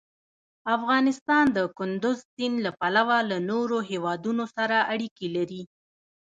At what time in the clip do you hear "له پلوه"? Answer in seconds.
2.65-3.17